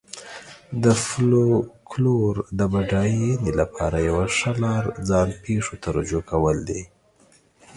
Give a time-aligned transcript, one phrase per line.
[0.83, 6.81] د فولکلور د بډاینې لپاره یوه ښه لار ځان پېښو ته رجوع کول دي.